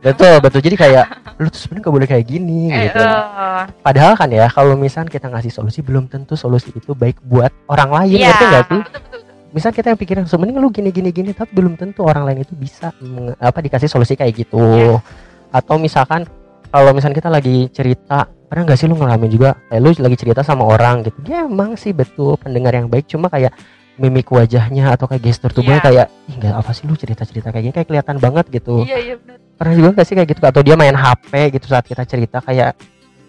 betul 0.00 0.34
betul 0.38 0.60
jadi 0.60 0.76
kayak 0.78 1.04
lu 1.36 1.48
tuh 1.48 1.58
sebenarnya 1.58 1.82
gak 1.82 1.94
boleh 1.94 2.08
kayak 2.08 2.24
gini 2.24 2.60
Eh, 2.70 2.80
gitu 2.86 3.02
eh, 3.02 3.62
padahal 3.80 4.14
kan 4.14 4.30
ya 4.30 4.46
kalau 4.46 4.74
misal 4.74 5.02
kita 5.04 5.26
ngasih 5.26 5.50
solusi 5.50 5.80
belum 5.80 6.06
tentu 6.06 6.32
solusi 6.32 6.70
itu 6.70 6.94
baik 6.94 7.18
buat 7.20 7.50
orang 7.66 7.90
lain 7.92 8.16
Iya. 8.16 8.30
ngerti 8.30 8.44
nggak 8.46 8.64
sih 8.64 8.80
betul 8.80 8.92
betul, 8.94 9.18
betul. 9.18 9.50
misal 9.50 9.70
kita 9.70 9.86
yang 9.88 9.98
pikirin 9.98 10.24
sebenarnya 10.24 10.58
lu 10.58 10.70
gini 10.70 10.90
gini 10.90 11.10
gini 11.10 11.30
tapi 11.30 11.50
belum 11.50 11.74
tentu 11.74 12.00
orang 12.02 12.22
lain 12.22 12.38
itu 12.40 12.54
bisa 12.54 12.94
apa 13.36 13.58
dikasih 13.58 13.86
solusi 13.86 14.14
kayak 14.14 14.38
gitu 14.38 14.62
Yes. 14.94 15.02
atau 15.50 15.74
misalkan 15.76 16.22
kalau 16.70 16.94
misalkan 16.94 17.18
kita 17.18 17.26
lagi 17.26 17.66
cerita 17.68 18.30
pernah 18.46 18.62
nggak 18.64 18.78
sih 18.78 18.86
lu 18.86 18.94
ngalamin 18.94 19.26
juga 19.26 19.58
kayak 19.66 19.80
lu 19.80 19.90
lagi 19.96 20.16
cerita 20.16 20.42
sama 20.42 20.62
orang 20.64 21.02
gitu 21.02 21.18
dia 21.20 21.42
emang 21.42 21.74
sih 21.74 21.90
betul 21.90 22.34
pendengar 22.36 22.70
yang 22.70 22.86
baik 22.86 23.06
cuma 23.06 23.26
kayak 23.26 23.50
mimik 24.00 24.26
wajahnya 24.26 24.90
atau 24.90 25.04
kayak 25.04 25.22
gestur 25.22 25.52
tubuhnya 25.52 25.78
Iya. 25.78 25.86
kayak 25.86 26.06
ih 26.26 26.34
nggak 26.34 26.54
apa 26.56 26.70
sih 26.72 26.84
lu 26.84 26.96
cerita 26.96 27.22
cerita 27.22 27.48
kayak 27.48 27.62
gini 27.62 27.74
kayak 27.74 27.88
kelihatan 27.88 28.16
banget 28.16 28.48
gitu 28.48 28.80
iya 28.82 28.96
iya 28.96 29.14
benar 29.14 29.36
pernah 29.54 29.74
juga 29.76 29.88
nggak 29.92 30.06
sih 30.08 30.14
kayak 30.16 30.28
gitu 30.30 30.42
atau 30.42 30.60
dia 30.60 30.74
main 30.74 30.96
HP 30.96 31.30
gitu 31.52 31.66
saat 31.68 31.84
kita 31.84 32.02
cerita 32.02 32.40
kayak 32.40 32.72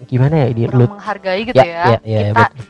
gimana 0.04 0.34
ya 0.42 0.48
di 0.50 0.64
lu 0.66 0.88
menghargai 0.88 1.42
gitu 1.44 1.60
ya 1.60 1.68
ya, 1.68 1.76
ya 1.76 1.98
ya, 2.02 2.20
kita 2.24 2.42
betul. 2.42 2.66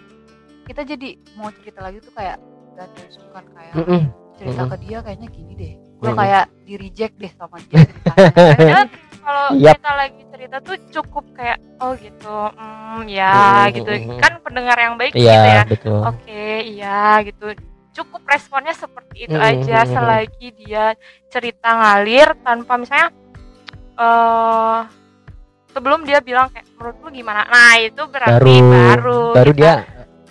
kita 0.65 0.81
jadi 0.87 1.09
mau 1.35 1.49
cerita 1.53 1.79
lagi 1.79 1.97
tuh 1.99 2.11
kayak 2.11 2.37
gak 2.73 2.87
sungkan 3.09 3.45
kayak 3.53 3.73
Mm-mm. 3.77 4.01
cerita 4.35 4.57
Mm-mm. 4.59 4.71
ke 4.71 4.77
dia 4.81 4.97
kayaknya 4.99 5.27
gini 5.29 5.53
deh 5.53 5.73
gue 5.77 6.01
Mm-mm. 6.03 6.17
kayak 6.17 6.43
di 6.65 6.73
reject 6.75 7.13
deh 7.15 7.31
sama 7.31 7.57
dia 7.63 7.85
ceritanya. 7.85 8.83
Kalau 9.21 9.53
kita 9.53 9.91
lagi 9.93 10.21
cerita 10.27 10.57
tuh 10.59 10.77
cukup 10.91 11.25
kayak 11.37 11.61
oh 11.77 11.93
gitu 11.93 12.35
hmm 12.51 13.05
ya 13.05 13.29
Hmm, 13.31 13.65
gitu 13.71 13.91
kan 14.17 14.33
pendengar 14.41 14.73
yang 14.75 14.97
baik 14.97 15.13
gitu 15.13 15.29
Iya 15.29 15.41
ya 15.45 15.61
betul. 15.63 16.01
oke 16.01 16.43
iya 16.65 16.99
gitu 17.21 17.45
cukup 17.91 18.21
responnya 18.23 18.71
seperti 18.71 19.27
itu 19.27 19.35
Hmm, 19.35 19.49
aja 19.51 19.83
selagi 19.83 20.47
dia 20.55 20.95
cerita 21.27 21.69
ngalir 21.71 22.35
tanpa 22.39 22.75
misalnya 22.75 23.11
eh 23.93 24.79
sebelum 25.71 26.03
dia 26.03 26.19
bilang 26.19 26.47
kayak 26.49 26.67
menurut 26.75 26.97
lu 26.99 27.09
gimana 27.13 27.47
nah 27.47 27.75
itu 27.75 28.03
berarti 28.05 28.35
Baru 28.35 28.55
baru 28.67 29.19
baru 29.31 29.51
kita- 29.51 29.59
dia 29.59 29.73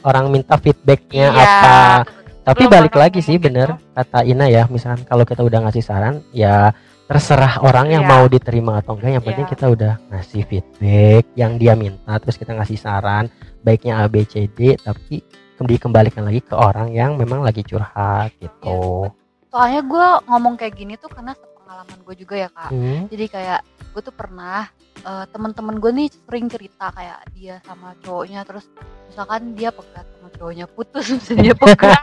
orang 0.00 0.24
minta 0.28 0.56
feedbacknya 0.56 1.26
Iya, 1.28 1.44
apa. 1.44 1.76
Tapi 2.40 2.64
balik 2.66 2.96
lagi 2.96 3.20
sih 3.20 3.36
ngomong 3.36 3.46
bener 3.46 3.68
gitu. 3.70 3.92
kata 3.94 4.18
Ina 4.24 4.46
ya, 4.48 4.64
misalkan 4.66 5.04
kalau 5.04 5.28
kita 5.28 5.44
udah 5.44 5.60
ngasih 5.68 5.84
saran 5.84 6.24
ya 6.32 6.72
terserah 7.04 7.60
orang 7.60 7.92
yang 7.92 8.08
Iya. 8.08 8.10
mau 8.10 8.24
diterima 8.24 8.80
atau 8.80 8.96
enggak. 8.96 9.12
Yang 9.12 9.24
penting 9.28 9.44
Iya. 9.46 9.52
kita 9.52 9.66
udah 9.68 9.92
ngasih 10.08 10.42
feedback 10.48 11.24
yang 11.36 11.52
dia 11.60 11.76
minta, 11.76 12.16
terus 12.16 12.40
kita 12.40 12.56
ngasih 12.56 12.80
saran 12.80 13.28
baiknya 13.60 14.00
A 14.00 14.08
B 14.08 14.24
C 14.24 14.48
D, 14.48 14.72
tapi 14.80 15.20
dikembalikan 15.64 16.22
lagi 16.22 16.40
ke 16.40 16.52
orang 16.52 16.88
yang 16.90 17.14
memang 17.14 17.40
lagi 17.40 17.60
curhat 17.60 18.32
gitu. 18.36 19.08
soalnya 19.48 19.82
gue 19.82 20.06
ngomong 20.24 20.54
kayak 20.54 20.74
gini 20.74 20.94
tuh 20.94 21.08
karena 21.08 21.32
pengalaman 21.34 21.98
gue 22.00 22.14
juga 22.16 22.34
ya 22.36 22.48
kak 22.48 22.70
Hmm. 22.70 23.06
jadi 23.08 23.24
kayak 23.26 23.60
gue 23.90 24.00
tuh 24.00 24.14
pernah 24.14 24.70
eh, 25.00 25.24
temen-temen 25.26 25.76
gue 25.76 25.90
nih 25.92 26.08
sering 26.22 26.46
cerita 26.46 26.90
kayak 26.90 27.18
dia 27.32 27.58
sama 27.62 27.98
cowoknya 27.98 28.44
terus 28.44 28.70
misalkan 29.06 29.52
dia 29.52 29.70
pegat 29.70 30.06
sama 30.06 30.28
cowoknya 30.30 30.66
putus 30.66 31.06
misalnya 31.14 31.42
dia 31.42 31.56
pegat 31.56 31.98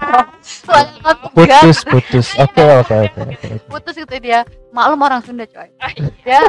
Putus 1.33 1.77
putus. 1.83 2.27
Oke 2.35 2.63
oke 2.75 2.95
oke 3.05 3.19
oke. 3.23 3.47
putus 3.67 3.95
gitu 3.95 4.15
dia 4.17 4.41
maklum 4.69 4.99
orang 4.99 5.21
Sunda 5.21 5.45
coy 5.45 5.69
iya. 5.95 6.09
dia 6.23 6.41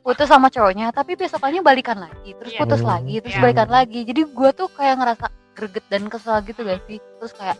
putus 0.00 0.26
sama 0.26 0.48
cowoknya 0.48 0.90
tapi 0.90 1.14
besokannya 1.14 1.60
balikan 1.60 2.00
lagi 2.00 2.32
terus 2.34 2.52
Iya. 2.52 2.60
putus 2.60 2.80
lagi 2.82 3.14
terus 3.20 3.36
Iya. 3.36 3.42
balikan 3.42 3.68
lagi 3.68 4.00
jadi 4.02 4.22
gue 4.24 4.50
tuh 4.52 4.68
kayak 4.70 4.96
ngerasa 4.96 5.26
greget 5.52 5.84
dan 5.88 6.06
kesel 6.06 6.38
gitu 6.42 6.60
gak 6.60 6.80
sih 6.84 6.98
terus 7.18 7.32
kayak 7.32 7.56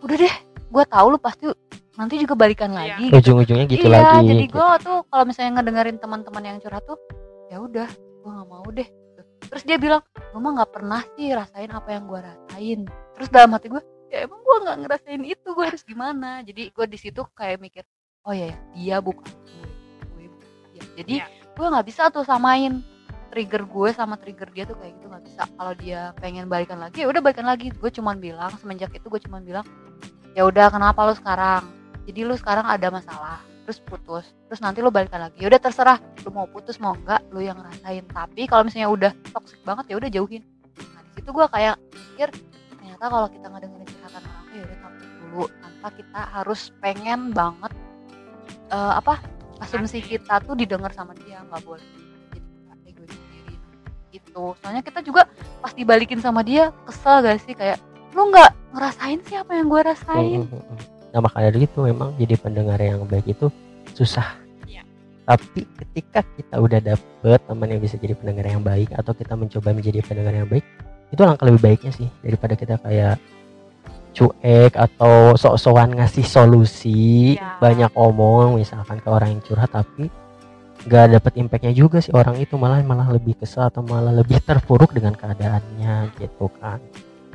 udah 0.00 0.16
deh 0.18 0.34
gue 0.68 0.84
tahu 0.84 1.06
lu 1.08 1.18
pasti 1.18 1.44
nanti 1.94 2.18
juga 2.18 2.34
balikan 2.34 2.70
Iya. 2.70 2.98
lagi 2.98 3.04
gitu. 3.06 3.16
Ujung-ujungnya 3.22 3.66
gitu 3.66 3.86
iya 3.86 4.02
lagi. 4.02 4.26
jadi 4.26 4.44
gitu. 4.44 4.54
gue 4.54 4.68
tuh 4.82 4.98
kalau 5.06 5.24
misalnya 5.24 5.50
ngedengerin 5.56 5.96
teman-teman 5.96 6.42
yang 6.44 6.58
curhat 6.58 6.82
tuh 6.82 6.98
ya 7.48 7.56
udah 7.58 7.88
gue 7.94 8.30
nggak 8.30 8.48
mau 8.48 8.66
deh 8.68 8.88
terus 9.44 9.62
dia 9.62 9.78
bilang 9.78 10.02
gue 10.10 10.40
mah 10.40 10.52
nggak 10.58 10.72
pernah 10.72 11.00
sih 11.14 11.30
rasain 11.30 11.70
apa 11.70 11.88
yang 11.90 12.04
gue 12.04 12.18
rasain 12.18 12.80
terus 13.14 13.28
dalam 13.30 13.54
hati 13.54 13.70
gue 13.70 13.82
ya 14.10 14.26
emang 14.26 14.40
gue 14.40 14.56
nggak 14.64 14.76
ngerasain 14.82 15.22
itu 15.22 15.48
gue 15.48 15.64
harus 15.64 15.82
gimana 15.82 16.42
jadi 16.42 16.62
gue 16.68 16.86
di 16.88 16.98
situ 16.98 17.22
kayak 17.30 17.58
mikir 17.58 17.84
oh 18.24 18.34
ya 18.34 18.50
ya, 18.50 18.56
dia 18.74 18.96
bukan 18.98 19.22
gue 19.22 19.68
gue 20.10 20.26
bukan 20.26 20.48
dia 20.74 20.82
jadi 20.98 21.14
Iya. 21.22 21.26
gue 21.54 21.66
nggak 21.70 21.86
bisa 21.86 22.02
tuh 22.10 22.26
samain 22.26 22.82
trigger 23.34 23.66
gue 23.66 23.90
sama 23.90 24.14
trigger 24.14 24.46
dia 24.54 24.62
tuh 24.62 24.78
kayak 24.78 24.94
gitu 24.94 25.10
nggak 25.10 25.24
bisa. 25.26 25.42
Kalau 25.50 25.74
dia 25.74 26.14
pengen 26.22 26.46
balikan 26.46 26.78
lagi 26.78 27.02
ya 27.02 27.10
udah 27.10 27.18
balikan 27.18 27.50
lagi. 27.50 27.74
Gue 27.74 27.90
cuman 27.90 28.22
bilang 28.22 28.54
semenjak 28.62 28.94
itu 28.94 29.02
gue 29.10 29.18
cuman 29.26 29.42
bilang 29.42 29.66
ya 30.38 30.46
udah 30.46 30.70
kenapa 30.70 31.02
lu 31.02 31.18
sekarang? 31.18 31.66
Jadi 32.06 32.20
lu 32.22 32.38
sekarang 32.38 32.62
ada 32.70 32.94
masalah 32.94 33.42
terus 33.66 33.82
putus 33.82 34.30
terus 34.46 34.62
nanti 34.62 34.78
lu 34.78 34.94
balikan 34.94 35.18
lagi. 35.18 35.42
Ya 35.42 35.50
udah 35.50 35.58
terserah 35.58 35.98
lu 36.22 36.30
mau 36.30 36.46
putus 36.46 36.78
mau 36.78 36.94
enggak 36.94 37.26
lu 37.34 37.42
yang 37.42 37.58
ngerasain 37.58 38.06
tapi 38.06 38.46
kalau 38.46 38.62
misalnya 38.62 38.86
udah 38.86 39.12
toxic 39.34 39.58
banget 39.66 39.90
ya 39.90 39.94
udah 39.98 40.10
jauhin. 40.14 40.46
Nah 40.94 41.02
di 41.02 41.10
situ 41.18 41.30
gue 41.34 41.46
kayak 41.50 41.74
mikir 41.90 42.30
ternyata 42.70 43.04
kalau 43.10 43.26
kita 43.26 43.46
ngedengerin 43.50 43.88
curhatan 43.90 44.22
orang 44.30 44.44
tuh 44.46 44.54
ya 44.54 44.62
udah 44.62 44.78
tampil 44.78 45.08
dulu 45.10 45.44
tanpa 45.58 45.88
kita 45.98 46.20
harus 46.38 46.60
pengen 46.78 47.20
banget 47.34 47.72
eh, 48.70 48.94
apa 48.94 49.18
asumsi 49.58 49.98
kita 49.98 50.38
tuh 50.46 50.54
didengar 50.54 50.94
sama 50.94 51.18
dia 51.18 51.42
nggak 51.50 51.62
boleh 51.66 52.03
gitu 54.14 54.54
soalnya 54.62 54.80
kita 54.80 55.02
juga 55.02 55.26
pas 55.58 55.74
dibalikin 55.74 56.22
sama 56.22 56.46
dia 56.46 56.70
kesel 56.86 57.18
gak 57.20 57.42
sih 57.42 57.58
kayak 57.58 57.82
lu 58.14 58.30
nggak 58.30 58.54
ngerasain 58.70 59.18
sih 59.26 59.34
apa 59.34 59.58
yang 59.58 59.66
gue 59.66 59.80
rasain 59.82 60.40
Mm, 60.46 60.54
mm, 60.54 60.62
mm. 60.70 60.78
Nah 61.14 61.22
makanya 61.22 61.54
dari 61.54 61.70
itu 61.70 61.78
memang 61.78 62.10
jadi 62.18 62.34
pendengar 62.34 62.74
yang 62.82 63.06
baik 63.06 63.38
itu 63.38 63.46
susah. 63.94 64.34
Iya. 64.66 64.82
Tapi 65.22 65.62
ketika 65.62 66.26
kita 66.34 66.58
udah 66.58 66.82
dapet 66.82 67.38
teman 67.46 67.70
yang 67.70 67.78
bisa 67.78 67.94
jadi 67.94 68.18
pendengar 68.18 68.50
yang 68.50 68.66
baik 68.66 68.90
atau 68.90 69.14
kita 69.14 69.38
mencoba 69.38 69.70
menjadi 69.70 70.02
pendengar 70.02 70.34
yang 70.34 70.50
baik, 70.50 70.66
itu 71.14 71.22
langkah 71.22 71.46
lebih 71.46 71.62
baiknya 71.62 71.94
sih 71.94 72.10
daripada 72.18 72.58
kita 72.58 72.82
kayak 72.82 73.22
cuek 74.10 74.74
atau 74.74 75.38
sok-sokan 75.38 75.94
ngasih 75.94 76.26
solusi 76.26 77.38
Iya. 77.38 77.62
banyak 77.62 77.90
omong 77.94 78.58
misalkan 78.58 78.98
ke 78.98 79.06
orang 79.06 79.38
yang 79.38 79.42
curhat 79.46 79.70
tapi 79.70 80.10
nggak 80.84 81.16
dapet 81.16 81.32
impactnya 81.40 81.72
juga 81.72 81.98
sih 82.04 82.12
orang 82.12 82.36
itu 82.36 82.60
malah 82.60 82.84
malah 82.84 83.08
lebih 83.08 83.40
kesel 83.40 83.66
atau 83.68 83.80
malah 83.80 84.12
lebih 84.12 84.36
terpuruk 84.44 84.92
dengan 84.92 85.16
keadaannya 85.16 86.12
gitu 86.20 86.52
kan. 86.60 86.78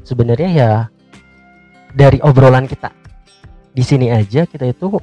Sebenarnya 0.05 0.49
ya 0.49 0.71
dari 1.93 2.21
obrolan 2.21 2.69
kita 2.69 2.93
di 3.73 3.83
sini 3.85 4.09
aja 4.13 4.45
kita 4.45 4.69
itu 4.69 4.97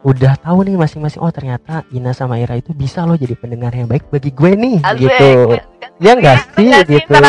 udah 0.00 0.32
tahu 0.40 0.64
nih 0.64 0.80
masing-masing 0.80 1.20
oh 1.20 1.28
ternyata 1.28 1.84
Ina 1.92 2.16
sama 2.16 2.40
Ira 2.40 2.56
itu 2.56 2.72
bisa 2.72 3.04
loh 3.04 3.20
jadi 3.20 3.36
pendengar 3.36 3.74
yang 3.76 3.84
baik 3.84 4.08
bagi 4.08 4.32
gue 4.32 4.52
nih 4.56 4.76
Asik, 4.80 5.00
gitu. 5.04 5.32
Ya 6.00 6.16
enggak 6.16 6.38
sih 6.56 6.70
gitu. 6.88 7.12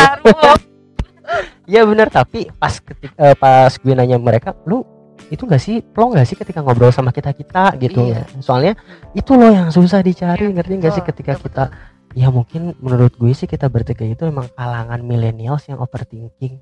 Ya 1.64 1.86
bener 1.88 2.10
tapi 2.12 2.50
pas 2.58 2.76
ketika 2.82 3.14
eh, 3.16 3.32
pas 3.38 3.70
gue 3.70 3.94
nanya 3.94 4.18
mereka 4.20 4.52
lu 4.68 4.84
itu 5.28 5.42
gak 5.44 5.60
sih? 5.60 5.84
Plong 5.84 6.16
gak 6.16 6.26
sih 6.26 6.34
ketika 6.34 6.64
ngobrol 6.64 6.90
sama 6.90 7.12
kita 7.12 7.30
kita 7.30 7.76
gitu? 7.78 8.10
Iya. 8.10 8.24
soalnya 8.40 8.74
itu 9.12 9.36
loh 9.36 9.52
yang 9.52 9.68
susah 9.68 10.00
dicari 10.00 10.48
Iya, 10.48 10.54
ngerti 10.58 10.72
gak 10.80 10.92
sih 10.92 11.02
Betul, 11.04 11.10
ketika 11.14 11.32
betul, 11.36 11.44
kita 11.46 11.64
betul. 11.70 12.18
ya 12.18 12.28
mungkin 12.28 12.62
menurut 12.80 13.12
gue 13.14 13.32
sih 13.32 13.46
kita 13.46 13.66
bertiga 13.68 14.04
itu 14.04 14.24
emang 14.24 14.48
kalangan 14.52 15.00
millennials 15.00 15.64
yang 15.68 15.78
overthinking. 15.78 16.58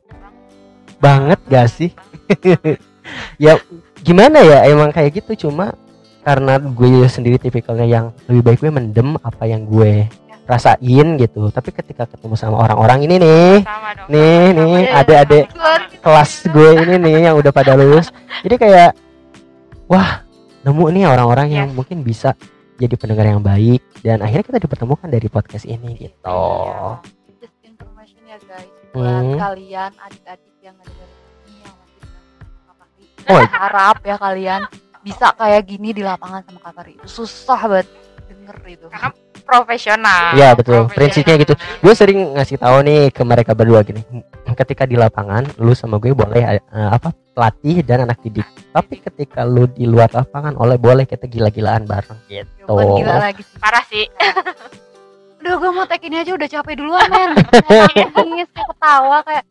Banget 0.98 1.38
gak 1.46 1.68
sih? 1.70 1.90
Ya 3.40 3.56
gimana 4.04 4.44
ya? 4.44 4.68
Emang 4.68 4.92
kayak 4.92 5.24
gitu 5.24 5.48
cuma 5.48 5.72
karena 6.20 6.60
gue 6.60 7.08
sendiri 7.08 7.40
tipikalnya 7.40 7.88
yang 7.88 8.06
lebih 8.28 8.42
baik 8.44 8.58
gue 8.60 8.70
mendem 8.70 9.16
apa 9.18 9.48
yang 9.48 9.64
gue 9.64 10.04
rasain 10.44 11.06
gitu. 11.16 11.48
Tapi 11.48 11.70
ketika 11.72 12.04
ketemu 12.06 12.34
sama 12.36 12.60
orang-orang 12.60 13.08
ini 13.08 13.16
nih 13.18 13.52
Sama 13.64 13.90
dong, 13.96 14.06
Nih, 14.12 14.44
sama, 14.52 14.58
nih, 14.60 14.70
Iya, 14.76 14.98
adik-adik. 15.00 15.44
Kelas 16.00 16.30
gue 16.48 16.70
ini 16.80 16.94
nih 16.96 17.12
yang 17.30 17.36
udah 17.36 17.52
pada 17.52 17.76
lulus 17.76 18.08
jadi 18.40 18.56
kayak 18.56 18.90
wah 19.86 20.24
nemu 20.60 20.84
nih 20.92 21.04
orang-orang 21.06 21.48
yang 21.50 21.68
Yes. 21.70 21.76
mungkin 21.76 21.98
bisa 22.00 22.32
jadi 22.76 22.96
pendengar 22.96 23.28
yang 23.28 23.44
baik 23.44 23.84
dan 24.00 24.24
akhirnya 24.24 24.44
kita 24.48 24.58
dipertemukan 24.64 25.08
dari 25.08 25.28
podcast 25.28 25.68
ini 25.68 25.96
gitu 25.98 26.16
Iya. 26.24 27.00
just 27.40 27.56
information 27.60 28.20
ya 28.24 28.38
guys 28.44 28.68
buat 28.90 29.06
Hmm. 29.06 29.36
kalian 29.38 29.90
adik-adik 30.00 30.54
yang 30.60 30.74
ngedengerin 30.76 31.18
ini 31.46 31.56
yang 31.62 31.76
masih. 32.76 33.04
Oh. 33.28 33.44
harap 33.46 33.96
ya 34.02 34.16
kalian 34.16 34.60
bisa 35.00 35.32
kayak 35.32 35.64
gini 35.64 35.96
di 35.96 36.02
lapangan 36.04 36.44
sama 36.44 36.60
Kak 36.60 37.08
susah 37.08 37.60
banget 37.64 37.88
denger 38.30 38.56
itu. 38.70 38.86
Karena 38.86 39.10
profesional. 39.42 40.24
Iya, 40.38 40.54
betul. 40.54 40.86
Profesional. 40.86 40.96
Prinsipnya 40.96 41.34
gitu. 41.42 41.54
gue 41.58 41.94
sering 41.98 42.18
ngasih 42.38 42.56
tahu 42.62 42.76
nih 42.86 43.10
ke 43.10 43.22
mereka 43.26 43.52
berdua 43.58 43.82
gini 43.82 44.02
ketika 44.54 44.82
di 44.86 44.98
lapangan 44.98 45.46
lu 45.62 45.72
sama 45.74 46.02
gue 46.02 46.10
boleh 46.10 46.42
eh, 46.58 46.62
apa 46.70 47.14
pelatih 47.34 47.82
dan 47.86 48.06
anak 48.06 48.18
didik. 48.22 48.46
Tapi 48.70 49.02
ketika 49.02 49.42
lu 49.46 49.66
di 49.70 49.86
luar 49.86 50.10
lapangan 50.10 50.54
oleh 50.58 50.76
boleh 50.78 51.06
kita 51.06 51.26
gila-gilaan 51.26 51.86
bareng 51.86 52.18
gitu. 52.30 52.66
Gila 52.68 53.16
lagi. 53.18 53.42
Sih 53.42 53.58
parah 53.58 53.84
sih. 53.86 54.06
Udah 55.40 55.54
gue 55.56 55.70
mau 55.72 55.88
tag 55.88 56.04
ini 56.04 56.20
aja 56.20 56.36
udah 56.36 56.48
capek 56.52 56.74
duluan 56.76 57.08
men. 57.08 57.32
Nangis 58.16 58.48
kayak 58.52 58.68
ketawa 58.76 59.18
kayak. 59.24 59.44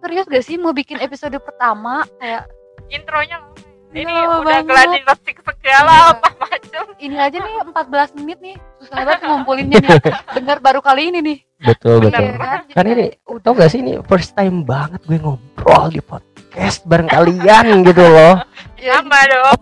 Serius 0.00 0.26
gak 0.28 0.44
sih 0.44 0.56
mau 0.56 0.72
bikin 0.72 1.00
episode 1.00 1.36
pertama? 1.40 2.04
Kayak 2.20 2.48
intronya 2.92 3.40
lama. 3.40 3.69
Ini 3.90 4.06
Lama 4.06 4.40
udah 4.40 4.58
gladi 4.62 4.98
toxic 5.02 5.36
segala 5.42 5.90
Iya. 5.90 6.10
apa 6.14 6.28
macam. 6.38 6.84
Ini 6.96 7.16
aja 7.18 7.38
nih 7.38 7.54
14 7.66 8.16
menit 8.16 8.38
nih. 8.38 8.56
Susah 8.78 9.02
banget 9.02 9.20
ngumpulinnya 9.24 9.78
nih. 9.80 9.98
Dengar 10.36 10.56
baru 10.60 10.80
kali 10.80 11.10
ini 11.10 11.18
nih. 11.20 11.38
Betul 11.60 12.06
Bener. 12.06 12.12
betul. 12.12 12.22
Iya 12.24 12.34
kan? 12.38 12.60
Kan 12.70 12.84
ini 12.86 13.06
tau 13.42 13.52
gak 13.52 13.70
sih 13.70 13.80
ini 13.82 13.92
first 14.06 14.32
time 14.32 14.62
banget 14.62 15.00
gue 15.04 15.18
ngobrol 15.18 15.90
di 15.90 16.00
podcast 16.00 16.86
bareng 16.86 17.10
kalian 17.10 17.66
gitu 17.88 18.04
loh. 18.04 18.34
Ya, 18.78 18.96
sama 19.02 19.18
dong. 19.26 19.60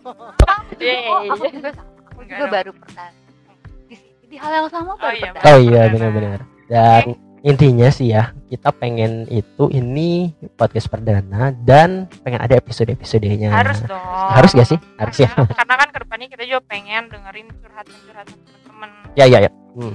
Oh, 1.09 1.21
aku 1.33 1.45
juga 1.51 1.71
sama. 1.75 1.91
Aku 2.13 2.21
juga 2.27 2.45
baru 2.47 2.71
pernah 2.75 3.09
di, 3.89 3.97
di 4.29 4.37
hal 4.37 4.51
yang 4.53 4.69
sama 4.69 4.93
baru 4.95 5.17
iya, 5.17 5.31
pernah. 5.33 5.43
oh 5.49 5.59
iya 5.59 5.83
benar-benar. 5.89 6.41
Dan 6.69 7.03
intinya 7.41 7.89
sih 7.89 8.13
ya 8.13 8.31
kita 8.49 8.73
pengen 8.73 9.29
itu 9.29 9.69
ini 9.69 10.33
podcast 10.57 10.89
perdana 10.89 11.53
dan 11.53 12.09
pengen 12.25 12.41
ada 12.41 12.57
episode-episodenya 12.57 13.53
harus 13.53 13.85
dong 13.85 14.01
harus 14.33 14.51
gak 14.57 14.69
sih 14.69 14.79
harus 14.97 15.17
ya 15.21 15.29
Karena- 15.31 15.55
karena 15.61 15.75
kan 15.77 15.89
ke 15.93 15.99
depannya 16.03 16.29
kita 16.33 16.45
juga 16.49 16.61
pengen 16.65 17.03
dengerin 17.13 17.47
curhatan-curhatan 17.61 18.37
teman-teman 18.41 18.91
ya 19.15 19.25
ya 19.29 19.39
ya 19.45 19.51
hmm. 19.77 19.95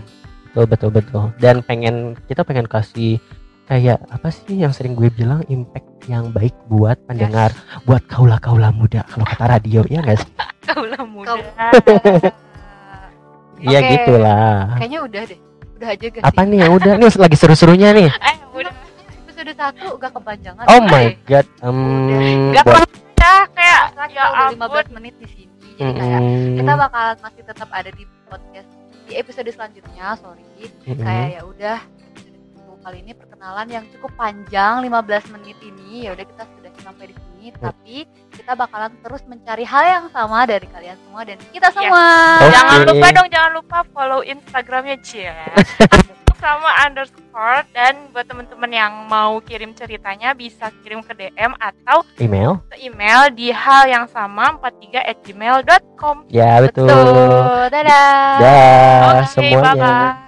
betul 0.54 0.66
betul 0.70 0.90
betul 0.94 1.24
dan 1.42 1.66
pengen 1.66 2.14
kita 2.30 2.46
pengen 2.46 2.70
kasih 2.70 3.18
kayak 3.66 4.00
apa 4.12 4.28
sih 4.30 4.60
yang 4.60 4.76
sering 4.76 4.94
gue 4.94 5.08
bilang 5.10 5.42
impact 5.48 5.88
yang 6.12 6.36
baik 6.36 6.52
buat 6.68 7.00
pendengar, 7.08 7.56
buat 7.88 8.04
kaula-kaula 8.12 8.76
muda 8.76 9.08
kalau 9.08 9.24
kata 9.24 9.56
radio 9.56 9.88
ya 9.88 10.04
guys. 10.04 10.20
Kaulah 10.68 11.04
muda. 11.08 11.40
Iya 13.64 13.80
Oke. 13.80 13.92
gitulah. 13.96 14.76
Kayaknya 14.76 15.00
udah 15.08 15.22
deh. 15.24 15.40
Udah 15.84 15.92
aja 15.92 16.06
gak 16.10 16.24
Apa 16.24 16.40
sih? 16.40 16.48
nih 16.48 16.58
yang 16.64 16.72
udah 16.72 16.94
nih 16.96 17.10
lagi 17.14 17.36
seru-serunya 17.36 17.90
nih. 17.92 18.08
Eh, 18.24 18.36
udah. 18.56 18.72
Episode 19.28 19.52
satu 19.54 19.88
gak 20.00 20.12
kepanjangan. 20.16 20.64
Oh 20.64 20.80
my 20.82 21.06
god. 21.22 21.44
Um, 21.60 22.56
Gak 22.56 22.64
buat- 22.64 22.88
apa-apa 22.88 23.52
kayak 23.52 23.82
Masa 23.92 24.04
ya 24.08 24.08
kita 24.08 24.24
udah 24.24 24.48
ampun. 24.48 24.72
15 24.88 24.96
menit 24.96 25.14
di 25.20 25.28
sini. 25.28 25.52
Jadi 25.74 25.92
kayak 25.92 26.22
Mm-mm. 26.22 26.56
kita 26.56 26.74
bakalan 26.78 27.18
masih 27.20 27.42
tetap 27.44 27.70
ada 27.70 27.92
di 27.92 28.04
podcast 28.24 28.70
di 29.04 29.14
episode 29.14 29.50
selanjutnya, 29.50 30.06
sorry. 30.16 30.46
Mm-mm. 30.88 31.04
Kayak 31.04 31.28
ya 31.30 31.42
udah 31.44 31.78
episode 32.56 32.80
kali 32.80 32.98
ini 33.00 33.12
perkenalan 33.12 33.68
yang 33.70 33.84
cukup 33.92 34.12
panjang 34.16 34.74
15 34.80 34.94
menit 35.34 35.58
ini. 35.60 36.08
Ya 36.08 36.16
udah 36.16 36.24
kita 36.24 36.44
sudah 36.50 36.72
sampai 36.80 37.06
di 37.10 37.16
sini, 37.18 37.33
tapi 37.52 38.06
kita 38.32 38.54
bakalan 38.54 38.94
terus 39.02 39.26
mencari 39.26 39.66
hal 39.66 39.84
yang 39.84 40.06
sama 40.08 40.46
dari 40.46 40.64
kalian 40.64 40.96
semua 41.02 41.22
dan 41.26 41.38
kita 41.50 41.68
Yes. 41.68 41.76
semua. 41.76 42.06
Oke. 42.38 42.48
Jangan 42.54 42.80
lupa 42.86 43.08
dong, 43.12 43.28
jangan 43.28 43.52
lupa 43.52 43.78
follow 43.90 44.22
Instagramnya 44.22 44.98
Cia. 45.02 45.36
sama 46.44 46.76
underscore 46.84 47.64
dan 47.72 48.12
buat 48.12 48.28
teman-teman 48.28 48.68
yang 48.68 48.92
mau 49.08 49.40
kirim 49.40 49.72
ceritanya 49.72 50.36
bisa 50.36 50.76
kirim 50.84 51.00
ke 51.00 51.16
DM 51.16 51.56
atau 51.56 52.04
email. 52.20 52.60
ke 52.68 52.84
email 52.84 53.32
di 53.32 53.48
hal 53.48 53.88
yang 53.88 54.12
sama 54.12 54.52
43 54.60 55.08
at 55.08 55.18
gmail.com 55.24 56.28
Ya 56.28 56.60
betul. 56.60 56.84
Betul. 56.84 57.72
Dadah. 57.72 58.36
Dah 58.44 59.24
Oke, 59.24 59.32
semuanya. 59.32 59.72
bye-bye. 59.72 60.23